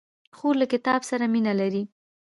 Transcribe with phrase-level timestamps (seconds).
[0.37, 1.83] خور له کتاب سره مینه لري.